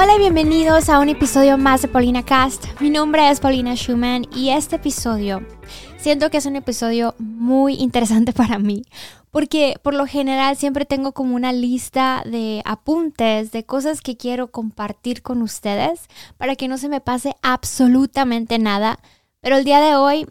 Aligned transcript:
Hola 0.00 0.14
y 0.14 0.20
bienvenidos 0.20 0.90
a 0.90 1.00
un 1.00 1.08
episodio 1.08 1.58
más 1.58 1.82
de 1.82 1.88
Paulina 1.88 2.24
Cast. 2.24 2.66
Mi 2.80 2.88
nombre 2.88 3.28
es 3.30 3.40
Paulina 3.40 3.74
Schumann 3.74 4.26
y 4.32 4.50
este 4.50 4.76
episodio 4.76 5.44
siento 5.96 6.30
que 6.30 6.36
es 6.36 6.46
un 6.46 6.54
episodio 6.54 7.16
muy 7.18 7.74
interesante 7.74 8.32
para 8.32 8.60
mí 8.60 8.84
porque 9.32 9.74
por 9.82 9.94
lo 9.94 10.06
general 10.06 10.56
siempre 10.56 10.84
tengo 10.84 11.10
como 11.10 11.34
una 11.34 11.52
lista 11.52 12.22
de 12.24 12.62
apuntes, 12.64 13.50
de 13.50 13.64
cosas 13.64 14.00
que 14.00 14.16
quiero 14.16 14.52
compartir 14.52 15.20
con 15.20 15.42
ustedes 15.42 16.02
para 16.36 16.54
que 16.54 16.68
no 16.68 16.78
se 16.78 16.88
me 16.88 17.00
pase 17.00 17.34
absolutamente 17.42 18.60
nada. 18.60 19.00
Pero 19.40 19.56
el 19.56 19.64
día 19.64 19.80
de 19.80 19.96
hoy 19.96 20.28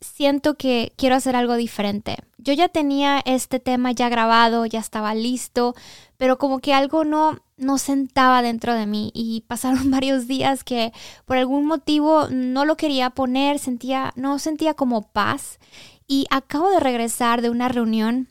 siento 0.00 0.56
que 0.56 0.92
quiero 0.96 1.14
hacer 1.14 1.36
algo 1.36 1.54
diferente. 1.54 2.16
Yo 2.38 2.52
ya 2.52 2.68
tenía 2.68 3.22
este 3.24 3.60
tema 3.60 3.92
ya 3.92 4.08
grabado, 4.08 4.66
ya 4.66 4.80
estaba 4.80 5.14
listo, 5.14 5.76
pero 6.16 6.36
como 6.36 6.58
que 6.58 6.74
algo 6.74 7.04
no 7.04 7.43
no 7.56 7.78
sentaba 7.78 8.42
dentro 8.42 8.74
de 8.74 8.86
mí 8.86 9.10
y 9.14 9.42
pasaron 9.46 9.90
varios 9.90 10.26
días 10.26 10.64
que 10.64 10.92
por 11.24 11.36
algún 11.36 11.66
motivo 11.66 12.28
no 12.30 12.64
lo 12.64 12.76
quería 12.76 13.10
poner, 13.10 13.58
sentía 13.58 14.12
no 14.16 14.38
sentía 14.38 14.74
como 14.74 15.02
paz 15.02 15.58
y 16.06 16.26
acabo 16.30 16.70
de 16.70 16.80
regresar 16.80 17.42
de 17.42 17.50
una 17.50 17.68
reunión 17.68 18.28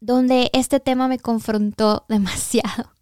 donde 0.00 0.50
este 0.52 0.80
tema 0.80 1.08
me 1.08 1.18
confrontó 1.18 2.04
demasiado. 2.08 2.92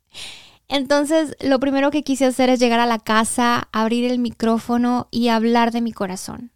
Entonces, 0.67 1.37
lo 1.41 1.61
primero 1.61 1.91
que 1.91 2.03
quise 2.03 2.25
hacer 2.25 2.49
es 2.49 2.59
llegar 2.59 2.81
a 2.81 2.87
la 2.87 2.99
casa, 2.99 3.69
abrir 3.73 4.11
el 4.11 4.19
micrófono 4.19 5.09
y 5.11 5.29
hablar 5.29 5.73
de 5.73 5.83
mi 5.83 5.93
corazón. 5.93 6.53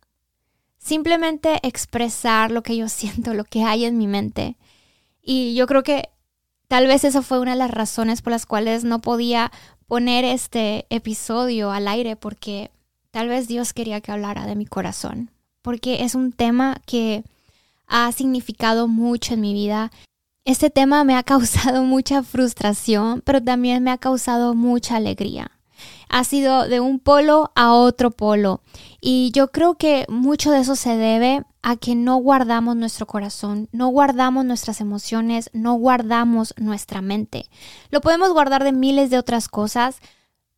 Simplemente 0.79 1.61
expresar 1.63 2.51
lo 2.51 2.63
que 2.63 2.77
yo 2.77 2.89
siento, 2.89 3.35
lo 3.35 3.45
que 3.45 3.65
hay 3.65 3.85
en 3.85 3.99
mi 3.99 4.07
mente. 4.07 4.57
Y 5.23 5.55
yo 5.55 5.67
creo 5.67 5.83
que 5.83 6.09
tal 6.69 6.87
vez 6.87 7.05
esa 7.05 7.23
fue 7.23 7.41
una 7.41 7.53
de 7.53 7.59
las 7.59 7.71
razones 7.71 8.23
por 8.23 8.31
las 8.31 8.47
cuales 8.47 8.85
no 8.85 9.01
podía 9.01 9.51
poner 9.87 10.25
este 10.25 10.87
episodio 10.91 11.71
al 11.71 11.89
aire, 11.89 12.17
porque 12.17 12.71
tal 13.11 13.29
vez 13.29 13.49
Dios 13.49 13.73
quería 13.73 14.01
que 14.01 14.13
hablara 14.13 14.47
de 14.47 14.55
mi 14.55 14.67
corazón, 14.67 15.31
porque 15.63 16.05
es 16.05 16.15
un 16.15 16.33
tema 16.33 16.77
que 16.87 17.25
ha 17.87 18.13
significado 18.13 18.87
mucho 18.87 19.35
en 19.35 19.41
mi 19.41 19.55
vida 19.55 19.91
este 20.49 20.71
tema 20.71 21.05
me 21.05 21.15
ha 21.15 21.23
causado 21.25 21.83
mucha 21.83 22.23
frustración, 22.23 23.21
pero 23.21 23.43
también 23.43 23.83
me 23.83 23.91
ha 23.91 23.99
causado 23.99 24.55
mucha 24.55 24.97
alegría. 24.97 25.51
Ha 26.09 26.25
sido 26.25 26.69
de 26.69 26.81
un 26.81 26.99
polo 26.99 27.53
a 27.55 27.73
otro 27.73 28.11
polo. 28.11 28.61
Y 29.01 29.31
yo 29.33 29.51
creo 29.51 29.75
que 29.75 30.07
mucho 30.09 30.51
de 30.51 30.61
eso 30.61 30.77
se 30.77 30.97
debe 30.97 31.45
a 31.63 31.77
que 31.77 31.95
no 31.95 32.17
guardamos 32.17 32.77
nuestro 32.77 33.07
corazón, 33.07 33.69
no 33.73 33.89
guardamos 33.89 34.45
nuestras 34.45 34.81
emociones, 34.81 35.51
no 35.53 35.75
guardamos 35.75 36.55
nuestra 36.57 37.03
mente. 37.03 37.47
Lo 37.91 38.01
podemos 38.01 38.33
guardar 38.33 38.65
de 38.65 38.73
miles 38.73 39.11
de 39.11 39.19
otras 39.19 39.49
cosas, 39.49 39.99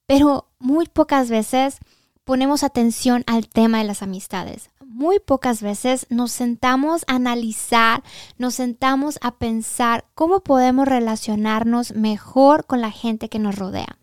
pero 0.07 0.47
muy 0.59 0.87
pocas 0.87 1.31
veces 1.31 1.79
ponemos 2.25 2.63
atención 2.63 3.25
al 3.27 3.49
tema 3.49 3.79
de 3.79 3.85
las 3.85 4.03
amistades 4.03 4.71
muy 4.91 5.21
pocas 5.21 5.63
veces 5.63 6.07
nos 6.11 6.33
sentamos 6.33 7.05
a 7.07 7.15
analizar, 7.15 8.03
nos 8.39 8.57
sentamos 8.57 9.19
a 9.23 9.37
pensar 9.37 10.05
cómo 10.15 10.41
podemos 10.41 10.87
relacionarnos 10.87 11.95
mejor 11.95 12.67
con 12.67 12.81
la 12.81 12.91
gente 12.91 13.29
que 13.29 13.39
nos 13.39 13.55
rodea. 13.55 14.00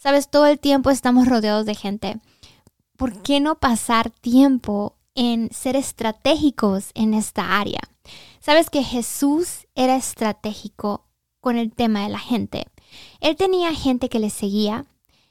Sabes, 0.00 0.30
todo 0.30 0.46
el 0.46 0.58
tiempo 0.58 0.88
estamos 0.88 1.28
rodeados 1.28 1.66
de 1.66 1.74
gente. 1.74 2.20
¿Por 2.96 3.20
qué 3.20 3.38
no 3.38 3.56
pasar 3.56 4.08
tiempo 4.08 4.96
en 5.14 5.52
ser 5.52 5.76
estratégicos 5.76 6.90
en 6.94 7.12
esta 7.12 7.60
área? 7.60 7.80
Sabes 8.40 8.70
que 8.70 8.82
Jesús 8.82 9.66
era 9.74 9.96
estratégico 9.96 11.04
con 11.42 11.58
el 11.58 11.74
tema 11.74 12.02
de 12.02 12.08
la 12.08 12.18
gente. 12.18 12.64
Él 13.20 13.36
tenía 13.36 13.74
gente 13.74 14.08
que 14.08 14.20
le 14.20 14.30
seguía, 14.30 14.86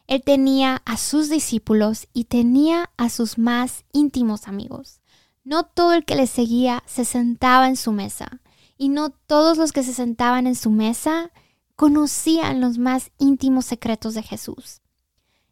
él 0.06 0.22
tenía 0.24 0.84
a 0.86 0.98
sus 0.98 1.30
discípulos 1.30 2.08
y 2.14 2.26
tenía 2.26 2.92
a 2.96 3.10
sus 3.10 3.40
más 3.40 3.86
íntimos 3.92 4.48
amigos. 4.48 5.02
No 5.44 5.64
todo 5.64 5.94
el 5.94 6.06
que 6.06 6.16
le 6.16 6.28
seguía 6.28 6.84
se 6.86 7.06
sentaba 7.06 7.68
en 7.68 7.76
su 7.76 7.92
mesa 7.92 8.40
y 8.78 8.90
no 8.90 9.10
todos 9.10 9.58
los 9.58 9.72
que 9.72 9.82
se 9.82 9.96
sentaban 9.96 10.46
en 10.46 10.56
su 10.56 10.70
mesa 10.70 11.32
conocían 11.80 12.60
los 12.60 12.78
más 12.78 13.10
íntimos 13.20 13.64
secretos 13.64 14.14
de 14.14 14.22
Jesús. 14.22 14.82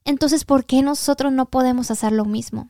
Entonces, 0.04 0.44
¿por 0.44 0.66
qué 0.66 0.82
nosotros 0.82 1.32
no 1.32 1.46
podemos 1.46 1.90
hacer 1.90 2.12
lo 2.12 2.26
mismo? 2.26 2.70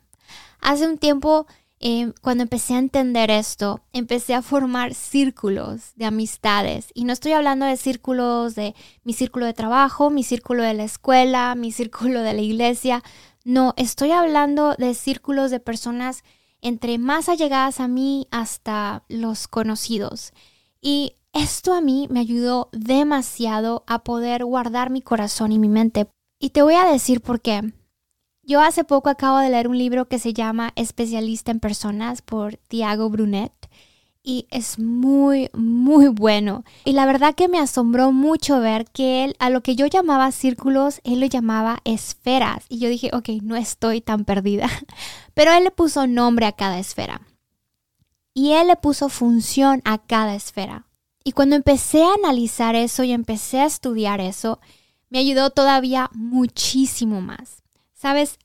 Hace 0.60 0.86
un 0.86 0.96
tiempo 0.96 1.48
eh, 1.80 2.12
cuando 2.22 2.44
empecé 2.44 2.74
a 2.74 2.78
entender 2.78 3.32
esto, 3.32 3.80
empecé 3.92 4.34
a 4.34 4.42
formar 4.42 4.94
círculos 4.94 5.90
de 5.96 6.04
amistades. 6.04 6.92
Y 6.94 7.02
no 7.02 7.12
estoy 7.12 7.32
hablando 7.32 7.66
de 7.66 7.76
círculos 7.76 8.54
de 8.54 8.76
mi 9.02 9.12
círculo 9.12 9.44
de 9.44 9.54
trabajo, 9.54 10.08
mi 10.08 10.22
círculo 10.22 10.62
de 10.62 10.74
la 10.74 10.84
escuela, 10.84 11.52
mi 11.56 11.72
círculo 11.72 12.22
de 12.22 12.34
la 12.34 12.42
iglesia. 12.42 13.02
No, 13.44 13.74
estoy 13.76 14.12
hablando 14.12 14.76
de 14.78 14.94
círculos 14.94 15.50
de 15.50 15.58
personas 15.58 16.22
entre 16.60 16.96
más 16.98 17.28
allegadas 17.28 17.80
a 17.80 17.88
mí 17.88 18.28
hasta 18.30 19.02
los 19.08 19.48
conocidos. 19.48 20.32
Y 20.80 21.16
esto 21.38 21.72
a 21.72 21.80
mí 21.80 22.08
me 22.10 22.20
ayudó 22.20 22.68
demasiado 22.72 23.84
a 23.86 24.02
poder 24.02 24.44
guardar 24.44 24.90
mi 24.90 25.02
corazón 25.02 25.52
y 25.52 25.58
mi 25.58 25.68
mente. 25.68 26.08
Y 26.38 26.50
te 26.50 26.62
voy 26.62 26.74
a 26.74 26.84
decir 26.84 27.20
por 27.20 27.40
qué. 27.40 27.72
Yo 28.42 28.60
hace 28.60 28.84
poco 28.84 29.10
acabo 29.10 29.38
de 29.38 29.50
leer 29.50 29.68
un 29.68 29.78
libro 29.78 30.08
que 30.08 30.18
se 30.18 30.32
llama 30.32 30.72
Especialista 30.74 31.50
en 31.50 31.60
Personas 31.60 32.22
por 32.22 32.56
Tiago 32.56 33.10
Brunet 33.10 33.52
y 34.22 34.46
es 34.50 34.78
muy, 34.78 35.48
muy 35.54 36.08
bueno. 36.08 36.64
Y 36.84 36.92
la 36.92 37.06
verdad 37.06 37.34
que 37.34 37.48
me 37.48 37.58
asombró 37.58 38.12
mucho 38.12 38.60
ver 38.60 38.84
que 38.86 39.24
él, 39.24 39.36
a 39.38 39.48
lo 39.48 39.62
que 39.62 39.76
yo 39.76 39.86
llamaba 39.86 40.32
círculos, 40.32 41.00
él 41.04 41.20
lo 41.20 41.26
llamaba 41.26 41.80
esferas. 41.84 42.64
Y 42.68 42.78
yo 42.78 42.88
dije, 42.88 43.10
ok, 43.14 43.28
no 43.42 43.56
estoy 43.56 44.00
tan 44.00 44.24
perdida. 44.24 44.68
Pero 45.34 45.52
él 45.52 45.64
le 45.64 45.70
puso 45.70 46.06
nombre 46.06 46.46
a 46.46 46.52
cada 46.52 46.78
esfera. 46.78 47.22
Y 48.34 48.52
él 48.52 48.66
le 48.66 48.76
puso 48.76 49.08
función 49.08 49.82
a 49.84 49.98
cada 49.98 50.34
esfera. 50.34 50.87
Y 51.24 51.32
cuando 51.32 51.56
empecé 51.56 52.02
a 52.04 52.14
analizar 52.14 52.74
eso 52.74 53.04
y 53.04 53.12
empecé 53.12 53.60
a 53.60 53.66
estudiar 53.66 54.20
eso, 54.20 54.60
me 55.10 55.18
ayudó 55.18 55.50
todavía 55.50 56.10
muchísimo 56.12 57.20
más. 57.20 57.62
Sabes, 57.94 58.38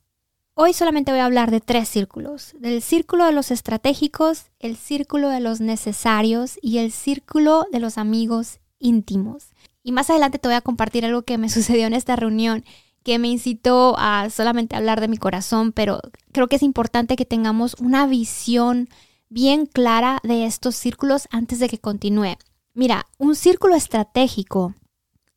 hoy 0.54 0.74
solamente 0.74 1.12
voy 1.12 1.20
a 1.20 1.26
hablar 1.26 1.52
de 1.52 1.62
tres 1.62 1.90
círculos, 1.90 2.54
del 2.60 2.82
círculo 2.82 3.26
de 3.26 3.32
los 3.32 3.52
estratégicos, 3.52 4.46
el 4.60 4.78
círculo 4.78 5.30
de 5.30 5.40
los 5.40 5.62
necesarios 5.62 6.58
y 6.62 6.80
el 6.80 6.92
círculo 6.92 7.66
de 7.72 7.80
los 7.80 7.98
amigos 7.98 8.60
íntimos. 8.80 9.52
Y 9.84 9.92
más 9.92 10.10
adelante 10.10 10.40
te 10.40 10.48
voy 10.48 10.56
a 10.56 10.62
compartir 10.62 11.06
algo 11.06 11.24
que 11.24 11.38
me 11.38 11.50
sucedió 11.50 11.88
en 11.88 11.94
esta 11.94 12.16
reunión 12.16 12.64
que 13.04 13.20
me 13.20 13.28
incitó 13.28 13.96
a 14.00 14.30
solamente 14.30 14.76
hablar 14.76 15.02
de 15.02 15.10
mi 15.10 15.18
corazón, 15.18 15.74
pero 15.74 16.00
creo 16.32 16.48
que 16.48 16.56
es 16.56 16.64
importante 16.64 17.18
que 17.18 17.26
tengamos 17.26 17.76
una 17.80 18.08
visión 18.08 18.88
bien 19.30 19.66
clara 19.66 20.20
de 20.24 20.46
estos 20.46 20.76
círculos 20.76 21.28
antes 21.30 21.60
de 21.60 21.68
que 21.68 21.80
continúe. 21.80 22.38
Mira, 22.76 23.06
un 23.20 23.36
círculo 23.36 23.76
estratégico. 23.76 24.74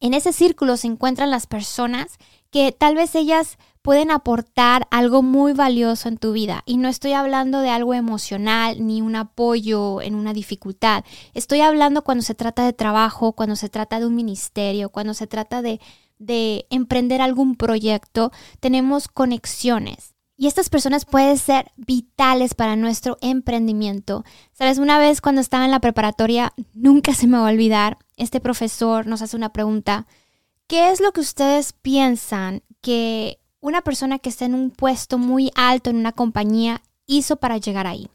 En 0.00 0.14
ese 0.14 0.32
círculo 0.32 0.78
se 0.78 0.86
encuentran 0.86 1.30
las 1.30 1.46
personas 1.46 2.16
que 2.50 2.72
tal 2.72 2.94
vez 2.94 3.14
ellas 3.14 3.58
pueden 3.82 4.10
aportar 4.10 4.88
algo 4.90 5.22
muy 5.22 5.52
valioso 5.52 6.08
en 6.08 6.16
tu 6.16 6.32
vida. 6.32 6.62
Y 6.64 6.78
no 6.78 6.88
estoy 6.88 7.12
hablando 7.12 7.60
de 7.60 7.68
algo 7.68 7.92
emocional 7.92 8.86
ni 8.86 9.02
un 9.02 9.16
apoyo 9.16 10.00
en 10.00 10.14
una 10.14 10.32
dificultad. 10.32 11.04
Estoy 11.34 11.60
hablando 11.60 12.02
cuando 12.04 12.22
se 12.22 12.34
trata 12.34 12.64
de 12.64 12.72
trabajo, 12.72 13.32
cuando 13.32 13.54
se 13.54 13.68
trata 13.68 14.00
de 14.00 14.06
un 14.06 14.14
ministerio, 14.14 14.88
cuando 14.88 15.12
se 15.12 15.26
trata 15.26 15.60
de, 15.60 15.78
de 16.18 16.66
emprender 16.70 17.20
algún 17.20 17.54
proyecto. 17.54 18.32
Tenemos 18.60 19.08
conexiones. 19.08 20.15
Y 20.36 20.46
estas 20.46 20.68
personas 20.68 21.04
pueden 21.04 21.38
ser 21.38 21.72
vitales 21.76 22.54
para 22.54 22.76
nuestro 22.76 23.16
emprendimiento. 23.20 24.24
Sabes, 24.52 24.78
una 24.78 24.98
vez 24.98 25.20
cuando 25.20 25.40
estaba 25.40 25.64
en 25.64 25.70
la 25.70 25.80
preparatoria, 25.80 26.52
nunca 26.74 27.14
se 27.14 27.26
me 27.26 27.38
va 27.38 27.48
a 27.48 27.52
olvidar, 27.52 27.98
este 28.16 28.40
profesor 28.40 29.06
nos 29.06 29.22
hace 29.22 29.36
una 29.36 29.52
pregunta. 29.52 30.06
¿Qué 30.66 30.90
es 30.90 31.00
lo 31.00 31.12
que 31.12 31.20
ustedes 31.20 31.72
piensan 31.72 32.62
que 32.80 33.40
una 33.66 33.82
persona 33.82 34.20
que 34.20 34.28
está 34.28 34.44
en 34.44 34.54
un 34.54 34.70
puesto 34.70 35.18
muy 35.18 35.50
alto 35.56 35.90
en 35.90 35.96
una 35.96 36.12
compañía 36.12 36.82
hizo 37.06 37.36
para 37.36 37.58
llegar 37.58 37.86
ahí. 37.86 38.08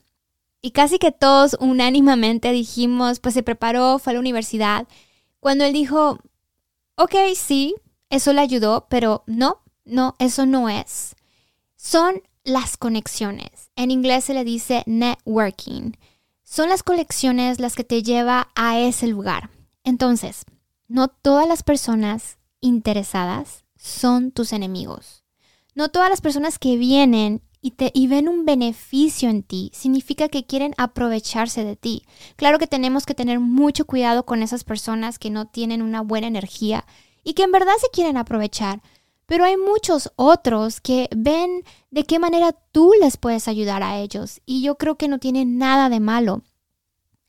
Y 0.62 0.72
casi 0.72 0.98
que 0.98 1.12
todos 1.12 1.58
unánimemente 1.60 2.52
dijimos, 2.52 3.20
pues 3.20 3.34
se 3.34 3.44
preparó, 3.44 4.00
fue 4.00 4.12
a 4.12 4.14
la 4.14 4.20
universidad. 4.22 4.88
Cuando 5.42 5.66
él 5.66 5.74
dijo, 5.74 6.20
ok, 6.96 7.16
sí, 7.36 7.76
eso 8.10 8.32
le 8.32 8.40
ayudó, 8.42 8.88
pero 8.90 9.24
no, 9.26 9.62
no, 9.84 10.16
eso 10.20 10.46
no 10.46 10.70
es. 10.70 11.16
Son 11.84 12.22
las 12.44 12.78
conexiones. 12.78 13.72
En 13.76 13.90
inglés 13.90 14.26
se 14.26 14.36
le 14.36 14.44
dice 14.44 14.84
networking. 14.86 15.94
Son 16.44 16.70
las 16.70 16.84
conexiones 16.84 17.60
las 17.60 17.74
que 17.74 17.84
te 17.84 18.04
lleva 18.04 18.50
a 18.54 18.80
ese 18.80 19.08
lugar. 19.08 19.50
Entonces, 19.84 20.46
no 20.88 21.08
todas 21.08 21.48
las 21.48 21.64
personas 21.64 22.38
interesadas 22.60 23.64
son 23.78 24.32
tus 24.32 24.54
enemigos. 24.54 25.24
No 25.74 25.90
todas 25.90 26.12
las 26.12 26.22
personas 26.22 26.60
que 26.60 26.78
vienen 26.78 27.42
y, 27.62 27.72
te, 27.72 27.90
y 27.96 28.06
ven 28.06 28.30
un 28.30 28.46
beneficio 28.46 29.32
en 29.32 29.42
ti 29.42 29.72
significa 29.74 30.30
que 30.30 30.46
quieren 30.46 30.76
aprovecharse 30.78 31.64
de 31.64 31.78
ti. 31.78 32.04
Claro 32.36 32.60
que 32.60 32.68
tenemos 32.68 33.08
que 33.08 33.16
tener 33.16 33.40
mucho 33.40 33.86
cuidado 33.86 34.24
con 34.24 34.44
esas 34.44 34.64
personas 34.64 35.18
que 35.18 35.32
no 35.32 35.48
tienen 35.48 35.82
una 35.82 36.02
buena 36.02 36.28
energía 36.28 36.86
y 37.24 37.34
que 37.34 37.42
en 37.42 37.52
verdad 37.52 37.74
se 37.82 37.90
quieren 37.90 38.18
aprovechar. 38.18 38.84
Pero 39.32 39.46
hay 39.46 39.56
muchos 39.56 40.12
otros 40.18 40.82
que 40.82 41.08
ven 41.16 41.64
de 41.90 42.04
qué 42.04 42.20
manera 42.20 42.52
tú 42.74 42.92
les 43.00 43.16
puedes 43.16 43.48
ayudar 43.48 43.82
a 43.82 43.98
ellos 43.98 44.42
y 44.46 44.62
yo 44.62 44.76
creo 44.76 44.98
que 44.98 45.08
no 45.08 45.20
tiene 45.20 45.46
nada 45.46 45.88
de 45.88 46.02
malo. 46.02 46.42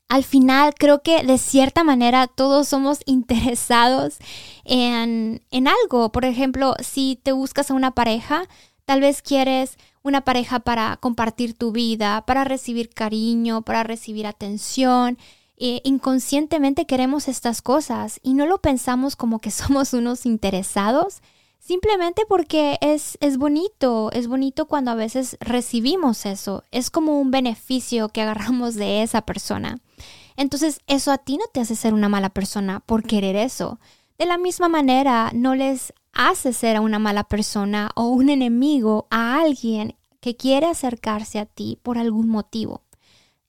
Al 0.09 0.25
final 0.25 0.73
creo 0.77 1.01
que 1.01 1.23
de 1.23 1.37
cierta 1.37 1.85
manera 1.85 2.27
todos 2.27 2.67
somos 2.67 2.99
interesados 3.05 4.17
en, 4.65 5.45
en 5.49 5.69
algo. 5.69 6.11
Por 6.11 6.25
ejemplo, 6.25 6.75
si 6.83 7.21
te 7.23 7.31
buscas 7.31 7.71
a 7.71 7.73
una 7.73 7.91
pareja, 7.91 8.49
tal 8.83 8.99
vez 8.99 9.21
quieres 9.21 9.77
una 10.01 10.25
pareja 10.25 10.59
para 10.59 10.97
compartir 10.97 11.53
tu 11.53 11.71
vida, 11.71 12.25
para 12.25 12.43
recibir 12.43 12.89
cariño, 12.89 13.61
para 13.61 13.83
recibir 13.83 14.27
atención. 14.27 15.17
Eh, 15.55 15.79
inconscientemente 15.85 16.85
queremos 16.85 17.29
estas 17.29 17.61
cosas 17.61 18.19
y 18.23 18.33
no 18.33 18.45
lo 18.45 18.57
pensamos 18.57 19.15
como 19.15 19.39
que 19.39 19.51
somos 19.51 19.93
unos 19.93 20.25
interesados, 20.25 21.21
simplemente 21.63 22.23
porque 22.27 22.77
es, 22.81 23.17
es 23.21 23.37
bonito, 23.37 24.11
es 24.11 24.27
bonito 24.27 24.65
cuando 24.65 24.91
a 24.91 24.95
veces 24.95 25.37
recibimos 25.39 26.25
eso, 26.25 26.63
es 26.71 26.89
como 26.89 27.19
un 27.19 27.31
beneficio 27.31 28.09
que 28.09 28.21
agarramos 28.21 28.75
de 28.75 29.01
esa 29.01 29.21
persona. 29.21 29.79
Entonces 30.35 30.81
eso 30.87 31.11
a 31.11 31.17
ti 31.17 31.37
no 31.37 31.45
te 31.53 31.61
hace 31.61 31.75
ser 31.75 31.93
una 31.93 32.09
mala 32.09 32.29
persona 32.29 32.81
por 32.81 33.03
querer 33.03 33.37
eso. 33.37 33.79
De 34.17 34.25
la 34.25 34.37
misma 34.37 34.67
manera, 34.67 35.31
no 35.33 35.55
les 35.55 35.93
hace 36.11 36.51
ser 36.51 36.75
a 36.75 36.81
una 36.81 36.99
mala 36.99 37.23
persona 37.23 37.91
o 37.95 38.07
un 38.07 38.29
enemigo 38.29 39.07
a 39.09 39.39
alguien 39.39 39.95
que 40.19 40.35
quiere 40.35 40.67
acercarse 40.67 41.39
a 41.39 41.45
ti 41.45 41.79
por 41.81 41.97
algún 41.97 42.27
motivo. 42.27 42.81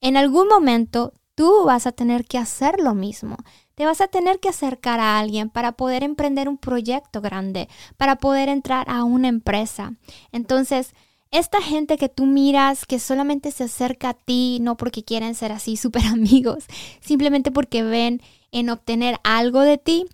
En 0.01 0.17
algún 0.17 0.49
momento 0.49 1.13
tú 1.35 1.65
vas 1.65 1.87
a 1.87 1.93
tener 1.93 2.27
que 2.27 2.39
hacer 2.39 2.81
lo 2.81 2.95
mismo. 2.95 3.37
Te 3.75 3.87
vas 3.87 4.01
a 4.01 4.09
tener 4.09 4.41
que 4.41 4.49
acercar 4.49 5.01
a 5.01 5.19
alguien 5.19 5.51
para 5.51 5.73
poder 5.73 6.03
emprender 6.03 6.49
un 6.49 6.59
proyecto 6.59 7.21
grande, 7.21 7.69
para 7.97 8.17
poder 8.17 8.49
entrar 8.49 8.89
a 8.89 9.05
una 9.05 9.29
empresa. 9.29 9.95
Entonces, 10.33 10.95
esta 11.31 11.61
gente 11.61 11.99
que 11.99 12.09
tú 12.09 12.27
miras 12.27 12.87
que 12.87 12.99
solamente 12.99 13.51
se 13.51 13.65
acerca 13.65 14.11
a 14.11 14.15
ti 14.15 14.59
no 14.61 14.77
porque 14.77 15.03
quieren 15.03 15.35
ser 15.35 15.53
así 15.53 15.77
súper 15.79 16.07
amigos, 16.07 16.67
simplemente 17.01 17.51
porque 17.51 17.83
ven 17.83 18.23
en 18.53 18.71
obtener 18.71 19.19
algo 19.25 19.61
de 19.61 19.79
ti, 19.79 20.07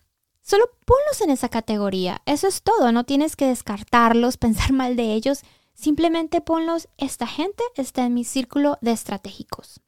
Solo 0.50 0.64
ponlos 0.84 1.20
en 1.20 1.30
esa 1.30 1.48
categoría. 1.48 2.22
Eso 2.26 2.48
es 2.48 2.62
todo. 2.62 2.90
No 2.90 3.04
tienes 3.04 3.36
que 3.36 3.46
descartarlos, 3.46 4.36
pensar 4.36 4.72
mal 4.72 4.96
de 4.96 5.12
ellos. 5.12 5.42
Simplemente 5.74 6.40
ponlos, 6.40 6.88
esta 6.98 7.28
gente 7.28 7.62
está 7.76 8.04
en 8.04 8.14
mi 8.14 8.24
círculo 8.24 8.76
de 8.80 8.90
estratégicos. 8.90 9.80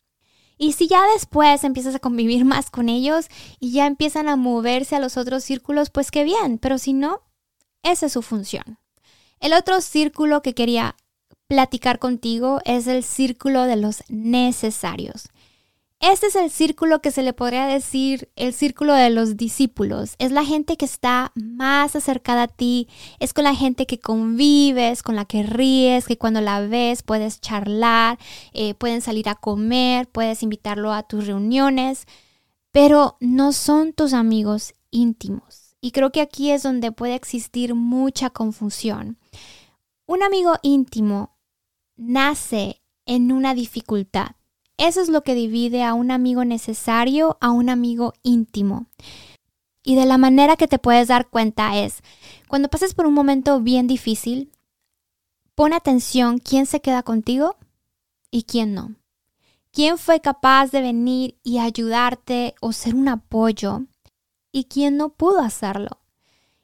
Y 0.62 0.74
si 0.74 0.86
ya 0.86 1.04
después 1.12 1.64
empiezas 1.64 1.96
a 1.96 1.98
convivir 1.98 2.44
más 2.44 2.70
con 2.70 2.88
ellos 2.88 3.26
y 3.58 3.72
ya 3.72 3.88
empiezan 3.88 4.28
a 4.28 4.36
moverse 4.36 4.94
a 4.94 5.00
los 5.00 5.16
otros 5.16 5.42
círculos, 5.42 5.90
pues 5.90 6.12
qué 6.12 6.22
bien. 6.22 6.58
Pero 6.58 6.78
si 6.78 6.92
no, 6.92 7.22
esa 7.82 8.06
es 8.06 8.12
su 8.12 8.22
función. 8.22 8.78
El 9.40 9.54
otro 9.54 9.80
círculo 9.80 10.40
que 10.40 10.54
quería 10.54 10.94
platicar 11.48 11.98
contigo 11.98 12.60
es 12.64 12.86
el 12.86 13.02
círculo 13.02 13.64
de 13.64 13.74
los 13.74 14.04
necesarios. 14.08 15.30
Este 16.02 16.26
es 16.26 16.34
el 16.34 16.50
círculo 16.50 17.00
que 17.00 17.12
se 17.12 17.22
le 17.22 17.32
podría 17.32 17.66
decir 17.66 18.28
el 18.34 18.52
círculo 18.52 18.92
de 18.92 19.08
los 19.08 19.36
discípulos. 19.36 20.16
Es 20.18 20.32
la 20.32 20.44
gente 20.44 20.76
que 20.76 20.84
está 20.84 21.30
más 21.36 21.94
acercada 21.94 22.42
a 22.42 22.48
ti, 22.48 22.88
es 23.20 23.32
con 23.32 23.44
la 23.44 23.54
gente 23.54 23.86
que 23.86 24.00
convives, 24.00 25.04
con 25.04 25.14
la 25.14 25.26
que 25.26 25.44
ríes, 25.44 26.08
que 26.08 26.18
cuando 26.18 26.40
la 26.40 26.58
ves 26.58 27.04
puedes 27.04 27.40
charlar, 27.40 28.18
eh, 28.52 28.74
pueden 28.74 29.00
salir 29.00 29.28
a 29.28 29.36
comer, 29.36 30.08
puedes 30.08 30.42
invitarlo 30.42 30.92
a 30.92 31.04
tus 31.04 31.28
reuniones, 31.28 32.06
pero 32.72 33.16
no 33.20 33.52
son 33.52 33.92
tus 33.92 34.12
amigos 34.12 34.74
íntimos. 34.90 35.76
Y 35.80 35.92
creo 35.92 36.10
que 36.10 36.20
aquí 36.20 36.50
es 36.50 36.64
donde 36.64 36.90
puede 36.90 37.14
existir 37.14 37.76
mucha 37.76 38.28
confusión. 38.28 39.18
Un 40.06 40.24
amigo 40.24 40.54
íntimo 40.62 41.36
nace 41.94 42.82
en 43.06 43.30
una 43.30 43.54
dificultad 43.54 44.32
eso 44.78 45.00
es 45.00 45.08
lo 45.08 45.22
que 45.22 45.34
divide 45.34 45.84
a 45.84 45.94
un 45.94 46.10
amigo 46.10 46.44
necesario 46.44 47.36
a 47.40 47.50
un 47.50 47.68
amigo 47.68 48.14
íntimo. 48.22 48.86
Y 49.82 49.96
de 49.96 50.06
la 50.06 50.18
manera 50.18 50.56
que 50.56 50.68
te 50.68 50.78
puedes 50.78 51.08
dar 51.08 51.28
cuenta 51.28 51.76
es, 51.78 52.02
cuando 52.48 52.68
pases 52.68 52.94
por 52.94 53.06
un 53.06 53.14
momento 53.14 53.60
bien 53.60 53.86
difícil, 53.86 54.52
pon 55.54 55.72
atención 55.72 56.38
quién 56.38 56.66
se 56.66 56.80
queda 56.80 57.02
contigo 57.02 57.56
y 58.30 58.44
quién 58.44 58.74
no. 58.74 58.94
¿Quién 59.72 59.98
fue 59.98 60.20
capaz 60.20 60.70
de 60.70 60.82
venir 60.82 61.38
y 61.42 61.58
ayudarte 61.58 62.54
o 62.60 62.72
ser 62.72 62.94
un 62.94 63.08
apoyo 63.08 63.82
y 64.52 64.64
quién 64.64 64.96
no 64.96 65.10
pudo 65.10 65.40
hacerlo? 65.40 65.98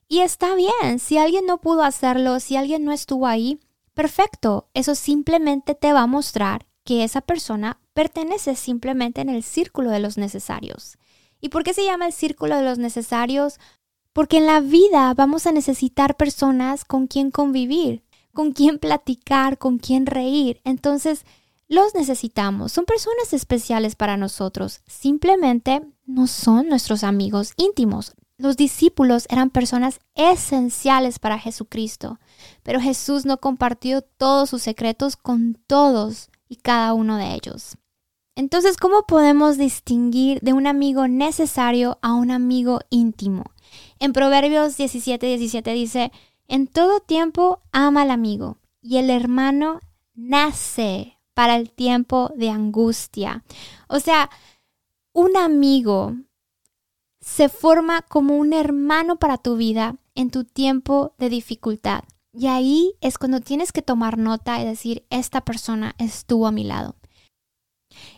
Y 0.08 0.20
está 0.20 0.54
bien, 0.54 0.98
si 0.98 1.18
alguien 1.18 1.46
no 1.46 1.58
pudo 1.58 1.82
hacerlo, 1.82 2.38
si 2.40 2.56
alguien 2.56 2.84
no 2.84 2.92
estuvo 2.92 3.26
ahí, 3.26 3.60
perfecto, 3.94 4.68
eso 4.74 4.94
simplemente 4.94 5.74
te 5.74 5.92
va 5.92 6.02
a 6.02 6.06
mostrar 6.06 6.66
que 6.84 7.04
esa 7.04 7.20
persona 7.20 7.80
pertenece 7.98 8.54
simplemente 8.54 9.20
en 9.20 9.28
el 9.28 9.42
círculo 9.42 9.90
de 9.90 9.98
los 9.98 10.18
necesarios. 10.18 10.98
¿Y 11.40 11.48
por 11.48 11.64
qué 11.64 11.74
se 11.74 11.84
llama 11.84 12.06
el 12.06 12.12
círculo 12.12 12.54
de 12.54 12.62
los 12.62 12.78
necesarios? 12.78 13.58
Porque 14.12 14.36
en 14.36 14.46
la 14.46 14.60
vida 14.60 15.12
vamos 15.14 15.48
a 15.48 15.50
necesitar 15.50 16.16
personas 16.16 16.84
con 16.84 17.08
quien 17.08 17.32
convivir, 17.32 18.04
con 18.32 18.52
quien 18.52 18.78
platicar, 18.78 19.58
con 19.58 19.78
quien 19.78 20.06
reír. 20.06 20.60
Entonces, 20.62 21.24
los 21.66 21.92
necesitamos. 21.96 22.70
Son 22.70 22.84
personas 22.84 23.32
especiales 23.32 23.96
para 23.96 24.16
nosotros. 24.16 24.80
Simplemente 24.86 25.82
no 26.06 26.28
son 26.28 26.68
nuestros 26.68 27.02
amigos 27.02 27.52
íntimos. 27.56 28.12
Los 28.36 28.56
discípulos 28.56 29.26
eran 29.28 29.50
personas 29.50 29.98
esenciales 30.14 31.18
para 31.18 31.40
Jesucristo, 31.40 32.20
pero 32.62 32.80
Jesús 32.80 33.26
no 33.26 33.38
compartió 33.38 34.02
todos 34.02 34.50
sus 34.50 34.62
secretos 34.62 35.16
con 35.16 35.58
todos 35.66 36.30
y 36.48 36.54
cada 36.58 36.92
uno 36.94 37.16
de 37.16 37.34
ellos. 37.34 37.76
Entonces, 38.38 38.76
¿cómo 38.76 39.02
podemos 39.02 39.58
distinguir 39.58 40.38
de 40.42 40.52
un 40.52 40.68
amigo 40.68 41.08
necesario 41.08 41.98
a 42.02 42.14
un 42.14 42.30
amigo 42.30 42.78
íntimo? 42.88 43.42
En 43.98 44.12
Proverbios 44.12 44.76
17, 44.76 45.26
17 45.26 45.72
dice, 45.72 46.12
en 46.46 46.68
todo 46.68 47.00
tiempo 47.00 47.62
ama 47.72 48.02
al 48.02 48.12
amigo 48.12 48.58
y 48.80 48.98
el 48.98 49.10
hermano 49.10 49.80
nace 50.14 51.18
para 51.34 51.56
el 51.56 51.72
tiempo 51.72 52.30
de 52.36 52.50
angustia. 52.50 53.42
O 53.88 53.98
sea, 53.98 54.30
un 55.12 55.36
amigo 55.36 56.14
se 57.20 57.48
forma 57.48 58.02
como 58.02 58.36
un 58.36 58.52
hermano 58.52 59.16
para 59.16 59.38
tu 59.38 59.56
vida 59.56 59.96
en 60.14 60.30
tu 60.30 60.44
tiempo 60.44 61.12
de 61.18 61.28
dificultad. 61.28 62.04
Y 62.32 62.46
ahí 62.46 62.94
es 63.00 63.18
cuando 63.18 63.40
tienes 63.40 63.72
que 63.72 63.82
tomar 63.82 64.16
nota 64.16 64.60
y 64.60 64.64
decir, 64.64 65.04
esta 65.10 65.40
persona 65.40 65.96
estuvo 65.98 66.46
a 66.46 66.52
mi 66.52 66.62
lado. 66.62 66.94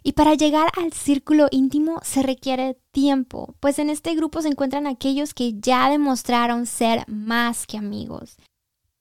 Y 0.03 0.13
para 0.13 0.35
llegar 0.35 0.71
al 0.77 0.93
círculo 0.93 1.49
íntimo 1.51 2.01
se 2.03 2.23
requiere 2.23 2.79
tiempo, 2.91 3.55
pues 3.61 3.79
en 3.79 3.91
este 3.91 4.15
grupo 4.15 4.43
se 4.43 4.49
encuentran 4.49 4.87
aquellos 4.87 5.35
que 5.35 5.55
ya 5.61 5.91
demostraron 5.91 6.67
ser 6.67 7.05
más 7.09 7.67
que 7.67 7.79
amigos. 7.79 8.37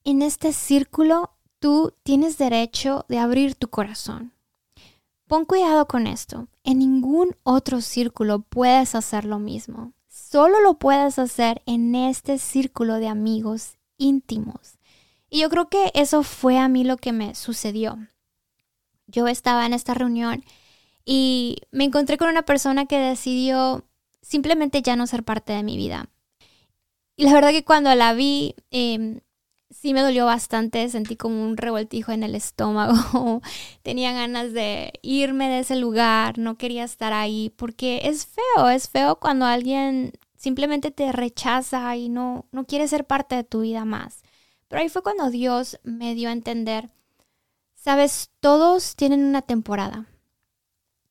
En 0.04 0.22
este 0.22 0.54
círculo 0.54 1.32
tú 1.60 1.94
tienes 2.04 2.38
derecho 2.38 3.06
de 3.10 3.20
abrir 3.20 3.56
tu 3.56 3.70
corazón. 3.70 4.34
Pon 5.28 5.46
cuidado 5.46 5.88
con 5.88 6.08
esto. 6.08 6.48
En 6.64 6.80
ningún 6.80 7.36
otro 7.44 7.82
círculo 7.82 8.40
puedes 8.40 8.96
hacer 8.96 9.26
lo 9.26 9.38
mismo. 9.38 9.94
Solo 10.08 10.60
lo 10.62 10.80
puedes 10.80 11.20
hacer 11.20 11.62
en 11.66 11.94
este 11.94 12.40
círculo 12.40 12.96
de 12.96 13.08
amigos 13.08 13.78
íntimos. 13.98 14.80
Y 15.30 15.42
yo 15.42 15.50
creo 15.50 15.70
que 15.70 15.92
eso 15.94 16.24
fue 16.24 16.58
a 16.58 16.68
mí 16.68 16.84
lo 16.84 16.98
que 16.98 17.12
me 17.12 17.36
sucedió. 17.36 18.00
Yo 19.06 19.28
estaba 19.28 19.66
en 19.66 19.74
esta 19.74 19.94
reunión 19.94 20.44
y 21.12 21.58
me 21.72 21.86
encontré 21.86 22.20
con 22.20 22.30
una 22.30 22.44
persona 22.44 22.86
que 22.86 23.00
decidió 23.00 23.84
simplemente 24.22 24.84
ya 24.84 24.96
no 24.96 25.08
ser 25.08 25.24
parte 25.24 25.54
de 25.54 25.64
mi 25.64 25.76
vida. 25.76 26.08
Y 27.16 27.24
la 27.24 27.34
verdad 27.34 27.50
que 27.50 27.66
cuando 27.66 27.96
la 27.96 28.14
vi, 28.14 28.54
em, 28.70 29.22
sí 29.72 29.96
me 29.96 30.02
dolió 30.02 30.28
bastante, 30.28 30.88
sentí 30.88 31.16
como 31.16 31.44
un 31.44 31.58
revoltijo 31.58 32.12
en 32.12 32.22
el 32.22 32.36
estómago, 32.36 33.42
tenía 33.82 34.14
ganas 34.14 34.54
de 34.54 34.94
irme 35.02 35.50
de 35.50 35.62
ese 35.62 35.78
lugar, 35.78 36.38
no 36.38 36.60
quería 36.60 36.84
estar 36.84 37.12
ahí, 37.12 37.52
porque 37.56 38.02
es 38.04 38.28
feo, 38.28 38.70
es 38.70 38.88
feo 38.88 39.16
cuando 39.16 39.48
alguien 39.48 40.14
simplemente 40.38 40.92
te 40.92 41.12
rechaza 41.12 41.96
y 41.96 42.10
no, 42.10 42.46
no 42.52 42.66
quiere 42.66 42.88
ser 42.88 43.08
parte 43.08 43.34
de 43.34 43.44
tu 43.44 43.62
vida 43.62 43.84
más. 43.84 44.22
Pero 44.68 44.84
ahí 44.84 44.90
fue 44.90 45.02
cuando 45.02 45.32
Dios 45.32 45.80
me 45.82 46.14
dio 46.14 46.30
a 46.30 46.34
entender, 46.34 46.92
sabes, 47.74 48.30
todos 48.42 48.96
tienen 48.96 49.26
una 49.26 49.42
temporada, 49.42 50.06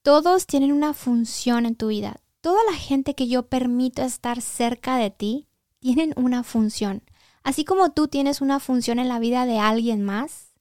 todos 0.02 0.46
tienen 0.46 0.72
una 0.72 0.94
función 0.94 1.66
en 1.66 1.76
tu 1.76 1.88
vida. 1.88 2.20
Toda 2.40 2.60
la 2.70 2.76
gente 2.76 3.14
que 3.14 3.28
yo 3.28 3.48
permito 3.48 4.02
estar 4.02 4.40
cerca 4.40 4.96
de 4.96 5.10
ti 5.10 5.48
tienen 5.80 6.12
una 6.16 6.42
función. 6.42 7.02
Así 7.42 7.64
como 7.64 7.90
tú 7.90 8.08
tienes 8.08 8.40
una 8.40 8.60
función 8.60 8.98
en 8.98 9.08
la 9.08 9.18
vida 9.18 9.46
de 9.46 9.58
alguien 9.58 10.02
más, 10.02 10.52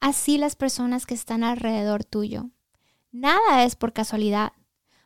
así 0.00 0.38
las 0.38 0.56
personas 0.56 1.06
que 1.06 1.14
están 1.14 1.44
alrededor 1.44 2.04
tuyo. 2.04 2.50
Nada 3.12 3.64
es 3.64 3.76
por 3.76 3.92
casualidad. 3.92 4.52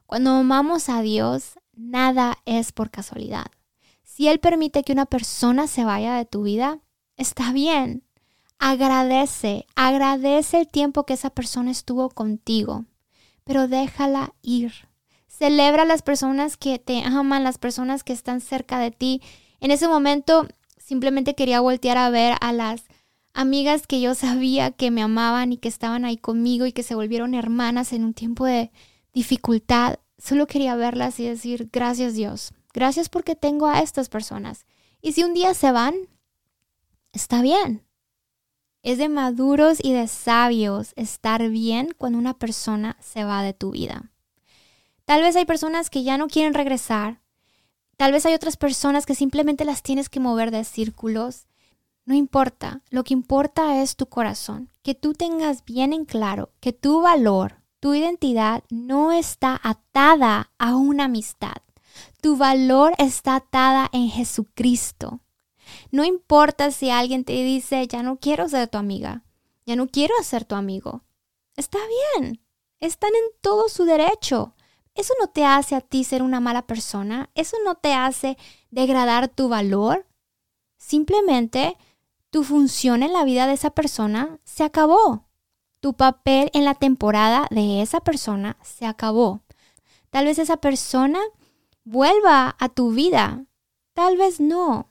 Cuando 0.07 0.31
amamos 0.33 0.89
a 0.89 1.03
Dios, 1.03 1.59
nada 1.75 2.39
es 2.45 2.73
por 2.73 2.91
casualidad. 2.91 3.47
Si 4.03 4.29
Él 4.29 4.41
permite 4.41 4.83
que 4.83 4.93
una 4.93 5.07
persona 5.07 5.67
se 5.67 5.85
vaya 5.85 6.15
de 6.15 6.25
tu 6.25 6.43
vida, 6.43 6.81
Está 7.19 7.51
bien. 7.51 8.05
Agradece, 8.61 9.67
agradece 9.75 10.61
el 10.61 10.69
tiempo 10.69 11.05
que 11.05 11.15
esa 11.15 11.31
persona 11.31 11.73
estuvo 11.73 12.11
contigo, 12.11 12.85
pero 13.49 13.67
déjala 13.67 14.35
ir. 14.43 14.75
Celebra 15.27 15.85
a 15.85 15.87
las 15.87 16.03
personas 16.03 16.59
que 16.59 16.79
te 16.79 17.03
aman, 17.03 17.45
las 17.45 17.57
personas 17.57 18.05
que 18.05 18.13
están 18.13 18.43
cerca 18.43 18.79
de 18.79 18.91
ti. 18.91 19.23
En 19.59 19.71
ese 19.71 19.89
momento 19.89 20.47
simplemente 20.77 21.35
quería 21.35 21.61
voltear 21.61 21.97
a 21.97 22.11
ver 22.11 22.37
a 22.43 22.53
las 22.53 22.83
amigas 23.33 23.87
que 23.87 24.03
yo 24.03 24.15
sabía 24.15 24.71
que 24.71 24.91
me 24.91 25.01
amaban 25.01 25.51
y 25.51 25.57
que 25.57 25.69
estaban 25.69 26.05
ahí 26.05 26.19
conmigo 26.19 26.67
y 26.67 26.73
que 26.73 26.83
se 26.83 26.95
volvieron 26.95 27.33
hermanas 27.33 27.95
en 27.95 28.05
un 28.05 28.13
tiempo 28.13 28.45
de 28.45 28.71
dificultad. 29.15 29.99
Solo 30.19 30.47
quería 30.47 30.77
verlas 30.77 31.19
y 31.19 31.25
decir, 31.25 31.71
gracias 31.73 32.13
Dios, 32.13 32.53
gracias 32.75 33.09
porque 33.09 33.35
tengo 33.35 33.67
a 33.67 33.81
estas 33.81 34.11
personas. 34.11 34.67
Y 35.01 35.13
si 35.13 35.25
un 35.25 35.33
día 35.33 35.55
se 35.55 35.73
van, 35.73 35.95
está 37.15 37.41
bien. 37.41 37.88
Es 38.89 38.97
de 38.97 39.11
maduros 39.11 39.81
y 39.83 39.93
de 39.93 40.09
sabios 40.09 40.95
estar 40.97 41.47
bien 41.51 41.95
cuando 41.99 42.19
una 42.19 42.33
persona 42.33 42.97
se 43.03 43.23
va 43.23 43.43
de 43.43 43.53
tu 43.53 43.73
vida. 43.73 44.11
Tal 45.05 45.21
vez 45.21 45.37
hay 45.37 45.45
personas 45.45 45.91
que 45.91 46.05
ya 46.05 46.17
no 46.17 46.27
quieren 46.27 46.55
regresar. 46.55 47.21
Tal 47.99 48.13
vez 48.13 48.25
hay 48.25 48.33
otras 48.33 48.57
personas 48.57 49.05
que 49.05 49.15
simplemente 49.15 49.67
las 49.67 49.83
tienes 49.83 50.09
que 50.09 50.21
mover 50.21 50.51
de 50.51 50.65
círculos. 50.65 51.49
No 52.07 52.15
importa, 52.15 52.81
lo 52.89 53.05
que 53.05 53.13
importa 53.13 53.83
es 53.83 53.95
tu 53.95 54.07
corazón, 54.07 54.71
que 54.83 54.95
tú 54.95 55.13
tengas 55.13 55.67
bien 55.67 55.93
en 55.93 56.07
claro 56.07 56.49
que 56.59 56.73
tu 56.73 57.03
valor, 57.03 57.61
tu 57.81 57.93
identidad 57.93 58.65
no 58.71 59.13
está 59.13 59.61
atada 59.63 60.51
a 60.57 60.77
una 60.77 61.05
amistad. 61.05 61.61
Tu 62.23 62.39
valor 62.39 62.95
está 62.97 63.37
atada 63.37 63.91
en 63.93 64.09
Jesucristo. 64.09 65.21
No 65.91 66.05
importa 66.05 66.71
si 66.71 66.91
alguien 66.91 67.25
te 67.25 67.33
dice, 67.33 67.87
ya 67.87 68.03
no 68.03 68.17
quiero 68.17 68.49
ser 68.49 68.69
tu 68.69 68.79
amiga, 68.79 69.25
ya 69.67 69.77
no 69.77 69.89
quiero 69.89 70.15
ser 70.23 70.45
tu 70.45 70.55
amigo. 70.55 71.03
Está 71.57 71.79
bien, 72.17 72.41
están 72.81 73.11
en 73.15 73.41
todo 73.41 73.69
su 73.69 73.85
derecho. 73.85 74.55
Eso 74.95 75.15
no 75.21 75.29
te 75.29 75.45
hace 75.45 75.77
a 75.77 75.81
ti 75.81 76.05
ser 76.05 76.23
una 76.23 76.41
mala 76.41 76.67
persona, 76.67 77.31
eso 77.35 77.57
no 77.65 77.77
te 77.77 77.95
hace 77.95 78.37
degradar 78.71 79.29
tu 79.29 79.49
valor. 79.49 80.07
Simplemente 80.77 81.77
tu 82.31 82.45
función 82.45 83.03
en 83.03 83.13
la 83.13 83.25
vida 83.25 83.47
de 83.47 83.55
esa 83.55 83.71
persona 83.71 84.39
se 84.45 84.65
acabó. 84.65 85.29
Tu 85.81 85.95
papel 85.95 86.51
en 86.53 86.65
la 86.65 86.75
temporada 86.75 87.47
de 87.51 87.83
esa 87.83 88.01
persona 88.01 88.57
se 88.63 88.87
acabó. 88.87 89.43
Tal 90.11 90.25
vez 90.25 90.39
esa 90.39 90.57
persona 90.57 91.21
vuelva 91.85 92.57
a 92.59 92.69
tu 92.69 92.91
vida, 92.91 93.45
tal 93.95 94.17
vez 94.17 94.41
no. 94.41 94.88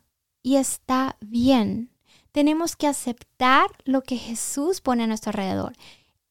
Y 0.47 0.55
está 0.55 1.17
bien. 1.19 1.91
Tenemos 2.31 2.77
que 2.77 2.87
aceptar 2.87 3.67
lo 3.83 4.01
que 4.01 4.15
Jesús 4.15 4.79
pone 4.79 5.03
a 5.03 5.07
nuestro 5.07 5.31
alrededor. 5.31 5.73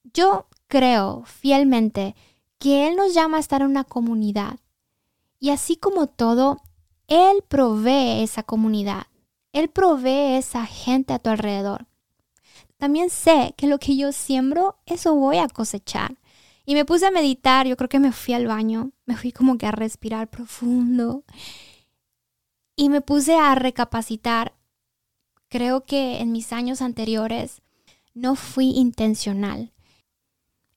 Yo 0.04 0.46
creo 0.68 1.24
fielmente 1.26 2.16
que 2.58 2.88
Él 2.88 2.96
nos 2.96 3.12
llama 3.12 3.36
a 3.36 3.40
estar 3.40 3.60
en 3.60 3.66
una 3.66 3.84
comunidad. 3.84 4.58
Y 5.38 5.50
así 5.50 5.76
como 5.76 6.06
todo, 6.06 6.62
Él 7.08 7.44
provee 7.46 8.22
esa 8.22 8.42
comunidad. 8.42 9.06
Él 9.52 9.68
provee 9.68 10.38
esa 10.38 10.64
gente 10.64 11.12
a 11.12 11.18
tu 11.18 11.28
alrededor. 11.28 11.86
También 12.78 13.10
sé 13.10 13.52
que 13.58 13.66
lo 13.66 13.78
que 13.78 13.98
yo 13.98 14.12
siembro, 14.12 14.78
eso 14.86 15.14
voy 15.14 15.36
a 15.36 15.48
cosechar. 15.48 16.16
Y 16.64 16.72
me 16.72 16.86
puse 16.86 17.04
a 17.04 17.10
meditar, 17.10 17.66
yo 17.66 17.76
creo 17.76 17.90
que 17.90 18.00
me 18.00 18.12
fui 18.12 18.32
al 18.32 18.46
baño, 18.46 18.92
me 19.04 19.14
fui 19.14 19.30
como 19.30 19.58
que 19.58 19.66
a 19.66 19.72
respirar 19.72 20.30
profundo. 20.30 21.22
Y 22.76 22.90
me 22.90 23.00
puse 23.00 23.36
a 23.36 23.54
recapacitar. 23.54 24.54
Creo 25.48 25.84
que 25.84 26.20
en 26.20 26.30
mis 26.30 26.52
años 26.52 26.82
anteriores 26.82 27.62
no 28.12 28.36
fui 28.36 28.70
intencional. 28.70 29.72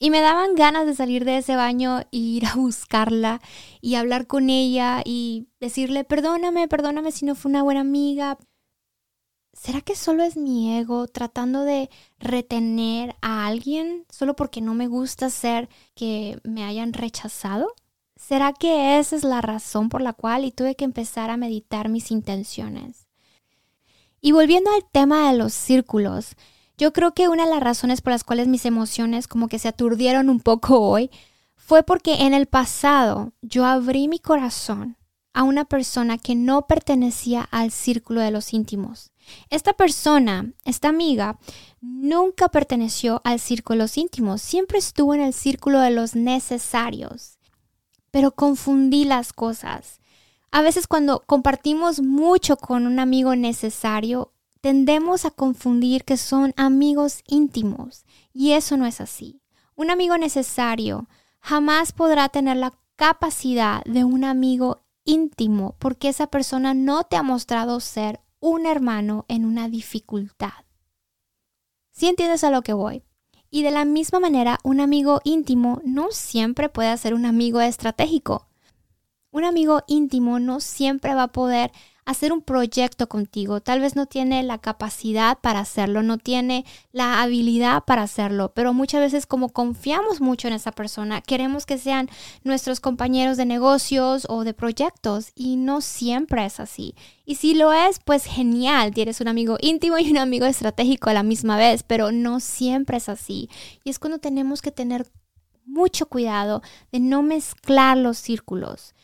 Y 0.01 0.11
me 0.11 0.21
daban 0.21 0.55
ganas 0.55 0.85
de 0.85 0.95
salir 0.95 1.25
de 1.25 1.37
ese 1.37 1.57
baño 1.57 1.99
e 1.99 2.07
ir 2.11 2.45
a 2.45 2.55
buscarla 2.55 3.41
y 3.81 3.95
hablar 3.95 4.27
con 4.27 4.49
ella 4.49 5.01
y 5.03 5.47
decirle, 5.59 6.05
perdóname, 6.05 6.67
perdóname 6.69 7.11
si 7.11 7.25
no 7.25 7.35
fue 7.35 7.49
una 7.49 7.63
buena 7.63 7.81
amiga, 7.81 8.37
¿será 9.53 9.81
que 9.81 9.95
solo 9.95 10.23
es 10.23 10.37
mi 10.37 10.77
ego 10.77 11.07
tratando 11.07 11.63
de 11.63 11.89
retener 12.17 13.15
a 13.21 13.45
alguien 13.45 14.05
solo 14.09 14.35
porque 14.35 14.61
no 14.61 14.73
me 14.73 14.87
gusta 14.87 15.29
ser 15.29 15.67
que 15.95 16.39
me 16.43 16.63
hayan 16.63 16.93
rechazado? 16.93 17.73
¿Será 18.19 18.51
que 18.51 18.99
esa 18.99 19.15
es 19.15 19.23
la 19.23 19.39
razón 19.41 19.87
por 19.87 20.01
la 20.01 20.11
cual 20.11 20.43
y 20.43 20.51
tuve 20.51 20.75
que 20.75 20.83
empezar 20.83 21.31
a 21.31 21.37
meditar 21.37 21.87
mis 21.87 22.11
intenciones? 22.11 23.07
Y 24.19 24.33
volviendo 24.33 24.69
al 24.71 24.83
tema 24.91 25.31
de 25.31 25.37
los 25.37 25.53
círculos, 25.53 26.35
yo 26.77 26.91
creo 26.91 27.13
que 27.13 27.29
una 27.29 27.45
de 27.45 27.49
las 27.49 27.63
razones 27.63 28.01
por 28.01 28.11
las 28.11 28.25
cuales 28.25 28.47
mis 28.47 28.65
emociones 28.65 29.27
como 29.27 29.47
que 29.47 29.57
se 29.57 29.69
aturdieron 29.69 30.29
un 30.29 30.41
poco 30.41 30.81
hoy 30.81 31.09
fue 31.55 31.81
porque 31.81 32.25
en 32.25 32.33
el 32.33 32.45
pasado 32.45 33.31
yo 33.41 33.65
abrí 33.65 34.09
mi 34.09 34.19
corazón 34.19 34.97
a 35.33 35.43
una 35.43 35.63
persona 35.63 36.17
que 36.17 36.35
no 36.35 36.67
pertenecía 36.67 37.47
al 37.49 37.71
círculo 37.71 38.19
de 38.19 38.31
los 38.31 38.53
íntimos. 38.53 39.11
Esta 39.49 39.73
persona, 39.73 40.51
esta 40.65 40.89
amiga, 40.89 41.39
nunca 41.79 42.49
perteneció 42.49 43.21
al 43.23 43.39
círculo 43.39 43.77
de 43.77 43.83
los 43.83 43.97
íntimos, 43.97 44.41
siempre 44.41 44.77
estuvo 44.77 45.15
en 45.15 45.21
el 45.21 45.33
círculo 45.33 45.79
de 45.79 45.91
los 45.91 46.15
necesarios. 46.15 47.38
Pero 48.11 48.31
confundí 48.31 49.05
las 49.05 49.33
cosas. 49.33 49.99
A 50.51 50.61
veces 50.61 50.87
cuando 50.87 51.23
compartimos 51.25 52.01
mucho 52.01 52.57
con 52.57 52.87
un 52.87 52.99
amigo 52.99 53.35
necesario, 53.35 54.33
tendemos 54.61 55.25
a 55.25 55.31
confundir 55.31 56.03
que 56.03 56.17
son 56.17 56.53
amigos 56.57 57.21
íntimos 57.27 58.05
y 58.33 58.53
eso 58.53 58.75
no 58.77 58.85
es 58.85 58.99
así. 58.99 59.41
Un 59.75 59.91
amigo 59.91 60.17
necesario 60.17 61.07
jamás 61.39 61.91
podrá 61.91 62.29
tener 62.29 62.57
la 62.57 62.73
capacidad 62.95 63.83
de 63.83 64.03
un 64.03 64.23
amigo 64.23 64.83
íntimo 65.05 65.75
porque 65.79 66.09
esa 66.09 66.27
persona 66.27 66.73
no 66.73 67.03
te 67.03 67.15
ha 67.15 67.23
mostrado 67.23 67.79
ser 67.79 68.19
un 68.39 68.65
hermano 68.65 69.25
en 69.27 69.45
una 69.45 69.69
dificultad. 69.69 70.65
Si 71.91 72.07
entiendes 72.07 72.43
a 72.43 72.51
lo 72.51 72.61
que 72.61 72.73
voy. 72.73 73.03
Y 73.51 73.63
de 73.63 73.71
la 73.71 73.85
misma 73.85 74.19
manera, 74.19 74.59
un 74.63 74.79
amigo 74.79 75.21
íntimo 75.23 75.81
no 75.83 76.11
siempre 76.11 76.69
puede 76.69 76.95
ser 76.97 77.13
un 77.13 77.25
amigo 77.25 77.61
estratégico. 77.61 78.47
Un 79.31 79.43
amigo 79.43 79.83
íntimo 79.87 80.39
no 80.39 80.59
siempre 80.59 81.15
va 81.15 81.23
a 81.23 81.31
poder 81.31 81.71
hacer 82.09 82.33
un 82.33 82.41
proyecto 82.41 83.07
contigo. 83.07 83.61
Tal 83.61 83.81
vez 83.81 83.95
no 83.95 84.07
tiene 84.07 84.41
la 84.41 84.57
capacidad 84.57 85.37
para 85.37 85.59
hacerlo, 85.59 86.01
no 86.01 86.17
tiene 86.17 86.65
la 86.91 87.21
habilidad 87.21 87.83
para 87.85 88.01
hacerlo, 88.01 88.51
pero 88.55 88.73
muchas 88.73 88.99
veces 88.99 89.27
como 89.27 89.49
confiamos 89.49 90.19
mucho 90.19 90.47
en 90.47 90.55
esa 90.55 90.71
persona, 90.71 91.21
queremos 91.21 91.67
que 91.67 91.77
sean 91.77 92.09
nuestros 92.43 92.79
compañeros 92.79 93.37
de 93.37 93.45
negocios 93.45 94.25
o 94.27 94.43
de 94.43 94.55
proyectos 94.55 95.31
y 95.35 95.57
no 95.57 95.81
siempre 95.81 96.43
es 96.45 96.59
así. 96.59 96.95
Y 97.25 97.35
si 97.35 97.53
lo 97.53 97.71
es, 97.73 97.99
pues 98.03 98.25
genial, 98.25 98.91
tienes 98.91 99.21
un 99.21 99.27
amigo 99.27 99.57
íntimo 99.61 99.99
y 99.99 100.09
un 100.09 100.17
amigo 100.17 100.47
estratégico 100.47 101.11
a 101.11 101.13
la 101.13 101.21
misma 101.21 101.57
vez, 101.57 101.83
pero 101.83 102.11
no 102.11 102.39
siempre 102.39 102.97
es 102.97 103.07
así. 103.07 103.51
Y 103.83 103.91
es 103.91 103.99
cuando 103.99 104.17
tenemos 104.17 104.63
que 104.63 104.71
tener 104.71 105.05
mucho 105.63 106.07
cuidado 106.07 106.63
de 106.91 107.01
no 107.01 107.21
mezclar 107.21 107.97
los 107.97 108.17
círculos. 108.17 108.95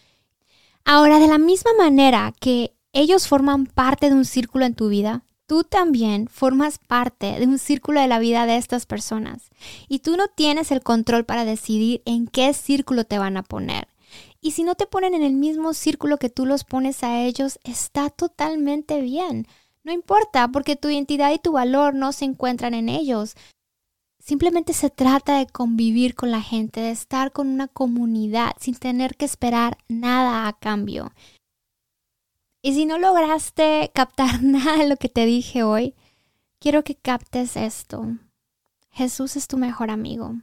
Ahora, 0.87 1.19
de 1.19 1.27
la 1.27 1.39
misma 1.39 1.71
manera 1.77 2.31
que 2.39 2.74
ellos 2.95 3.27
forman 3.27 3.65
parte 3.65 4.09
de 4.09 4.15
un 4.15 4.23
círculo 4.23 4.65
en 4.65 4.73
tu 4.73 4.87
vida, 4.87 5.25
tú 5.47 5.65
también 5.65 6.29
formas 6.29 6.79
parte 6.79 7.37
de 7.39 7.45
un 7.45 7.59
círculo 7.59 7.99
de 7.99 8.07
la 8.07 8.19
vida 8.19 8.45
de 8.45 8.55
estas 8.55 8.85
personas. 8.85 9.49
Y 9.89 9.99
tú 9.99 10.15
no 10.15 10.29
tienes 10.29 10.71
el 10.71 10.81
control 10.81 11.25
para 11.25 11.43
decidir 11.43 12.01
en 12.05 12.25
qué 12.25 12.53
círculo 12.53 13.03
te 13.03 13.19
van 13.19 13.35
a 13.35 13.43
poner. 13.43 13.89
Y 14.39 14.51
si 14.51 14.63
no 14.63 14.75
te 14.75 14.87
ponen 14.87 15.13
en 15.13 15.23
el 15.23 15.33
mismo 15.33 15.73
círculo 15.73 16.17
que 16.17 16.29
tú 16.29 16.45
los 16.45 16.63
pones 16.63 17.03
a 17.03 17.21
ellos, 17.21 17.59
está 17.65 18.09
totalmente 18.09 19.01
bien. 19.01 19.45
No 19.83 19.91
importa, 19.91 20.47
porque 20.47 20.77
tu 20.77 20.87
identidad 20.87 21.33
y 21.33 21.39
tu 21.39 21.51
valor 21.51 21.95
no 21.95 22.13
se 22.13 22.23
encuentran 22.23 22.73
en 22.73 22.87
ellos. 22.87 23.35
Simplemente 24.19 24.71
se 24.71 24.89
trata 24.89 25.37
de 25.37 25.47
convivir 25.47 26.15
con 26.15 26.31
la 26.31 26.41
gente, 26.41 26.79
de 26.79 26.91
estar 26.91 27.33
con 27.33 27.47
una 27.47 27.67
comunidad 27.67 28.53
sin 28.59 28.75
tener 28.75 29.17
que 29.17 29.25
esperar 29.25 29.77
nada 29.89 30.47
a 30.47 30.53
cambio. 30.53 31.11
Y 32.65 32.73
si 32.73 32.87
no 32.87 32.97
lograste 32.97 33.91
captar 33.93 34.41
nada 34.41 34.77
de 34.77 34.87
lo 34.87 34.97
que 34.97 35.07
te 35.07 35.27
dije 35.27 35.61
hoy, 35.61 35.93
quiero 36.57 36.83
que 36.83 36.95
captes 36.95 37.57
esto. 37.57 38.17
Jesús 38.89 39.35
es 39.35 39.47
tu 39.47 39.59
mejor 39.59 39.91
amigo. 39.91 40.33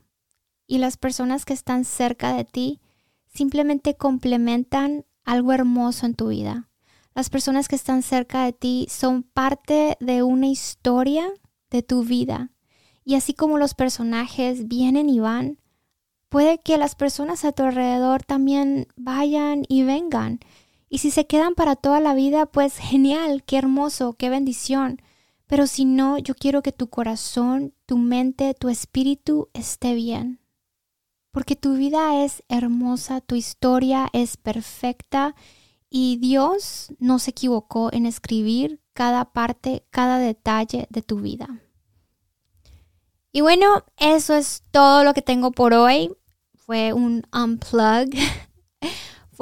Y 0.69 0.79
las 0.79 0.97
personas 0.97 1.45
que 1.45 1.53
están 1.53 1.85
cerca 1.85 2.33
de 2.33 2.45
ti 2.45 2.81
simplemente 3.27 3.97
complementan 3.97 5.05
algo 5.25 5.53
hermoso 5.53 6.07
en 6.07 6.15
tu 6.15 6.29
vida. 6.29 6.69
Las 7.13 7.29
personas 7.29 7.67
que 7.67 7.75
están 7.75 8.05
cerca 8.05 8.45
de 8.45 8.53
ti 8.53 8.87
son 8.89 9.25
parte 9.25 9.97
de 9.99 10.23
una 10.23 10.47
historia 10.47 11.29
de 11.71 11.83
tu 11.83 12.05
vida. 12.05 12.53
Y 13.05 13.17
así 13.17 13.35
como 13.35 13.59
los 13.59 13.75
personajes 13.75 14.69
vienen 14.69 15.09
y 15.09 15.19
van, 15.19 15.59
puede 16.29 16.61
que 16.61 16.79
las 16.79 16.95
personas 16.95 17.45
a 17.45 17.51
tu 17.51 17.65
alrededor 17.65 18.23
también 18.23 18.87
vayan 18.95 19.65
y 19.69 19.83
vengan 19.83 20.39
y 20.93 20.99
si 20.99 21.11
se 21.11 21.27
quedan 21.27 21.55
para 21.55 21.75
toda 21.75 22.01
la 22.01 22.13
vida, 22.13 22.45
pues 22.45 22.77
genial, 22.77 23.45
qué 23.45 23.57
hermoso, 23.57 24.13
qué 24.13 24.29
bendición. 24.29 25.01
Pero 25.47 25.67
si 25.67 25.87
no, 25.87 26.19
yo 26.19 26.35
quiero 26.35 26.61
que 26.61 26.71
tu 26.71 26.91
corazón, 26.91 27.73
tu 27.87 27.97
mente, 27.97 28.53
tu 28.53 28.69
espíritu 28.69 29.49
esté 29.55 29.95
bien. 29.95 30.41
Porque 31.31 31.57
tu 31.57 31.77
vida 31.77 32.23
es 32.23 32.43
hermosa, 32.51 33.23
tu 33.23 33.37
historia 33.37 34.11
es 34.13 34.37
perfecta 34.37 35.35
y 35.89 36.19
Dios 36.19 36.93
no 36.99 37.19
se 37.19 37.31
equivocó 37.31 37.91
en 37.91 38.05
escribir 38.05 38.83
cada 38.93 39.33
parte, 39.33 39.87
cada 39.89 40.19
detalle 40.19 40.89
de 40.91 41.01
tu 41.01 41.21
vida. 41.21 41.63
Y 43.33 43.41
bueno, 43.41 43.87
eso 43.97 44.35
es 44.35 44.63
todo 44.71 45.05
lo 45.05 45.15
que 45.15 45.23
tengo 45.23 45.53
por 45.53 45.73
hoy. 45.73 46.15
Fue 46.55 46.93
un 46.93 47.27
unplug. 47.33 48.11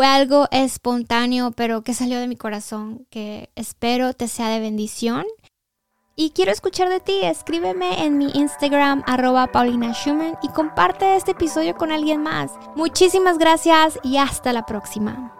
Fue 0.01 0.07
algo 0.07 0.49
espontáneo, 0.51 1.51
pero 1.51 1.83
que 1.83 1.93
salió 1.93 2.19
de 2.21 2.27
mi 2.27 2.35
corazón, 2.35 3.07
que 3.11 3.51
espero 3.55 4.15
te 4.15 4.29
sea 4.29 4.49
de 4.49 4.59
bendición. 4.59 5.27
Y 6.17 6.31
quiero 6.31 6.53
escuchar 6.53 6.89
de 6.89 7.01
ti. 7.01 7.21
Escríbeme 7.23 8.03
en 8.07 8.17
mi 8.17 8.31
Instagram, 8.31 9.03
arroba 9.07 9.49
Paulina 9.49 9.93
Schumann, 9.93 10.39
y 10.43 10.49
comparte 10.49 11.17
este 11.17 11.33
episodio 11.33 11.75
con 11.75 11.93
alguien 11.93 12.23
más. 12.23 12.53
Muchísimas 12.77 13.37
gracias 13.37 13.99
y 14.03 14.17
hasta 14.17 14.55
la 14.55 14.65
próxima. 14.65 15.35